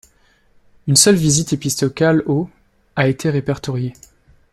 Une 0.87 0.95
seule 0.95 1.13
visite 1.13 1.53
épiscopale 1.53 2.23
au 2.25 2.49
a 2.95 3.07
été 3.07 3.29
répertoriée. 3.29 3.93